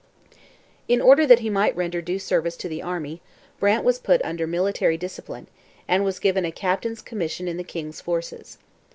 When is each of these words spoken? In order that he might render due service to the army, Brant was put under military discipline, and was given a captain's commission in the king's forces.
In 0.87 0.99
order 0.99 1.27
that 1.27 1.41
he 1.41 1.51
might 1.51 1.75
render 1.75 2.01
due 2.01 2.17
service 2.17 2.57
to 2.57 2.67
the 2.67 2.81
army, 2.81 3.21
Brant 3.59 3.83
was 3.83 3.99
put 3.99 4.19
under 4.25 4.47
military 4.47 4.97
discipline, 4.97 5.45
and 5.87 6.03
was 6.03 6.17
given 6.17 6.43
a 6.43 6.51
captain's 6.51 7.03
commission 7.03 7.47
in 7.47 7.57
the 7.57 7.63
king's 7.63 8.01
forces. 8.01 8.57